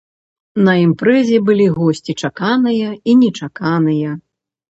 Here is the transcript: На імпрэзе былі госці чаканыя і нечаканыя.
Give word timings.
На 0.67 0.73
імпрэзе 0.83 1.35
былі 1.49 1.67
госці 1.75 2.15
чаканыя 2.27 2.89
і 3.13 3.17
нечаканыя. 3.23 4.11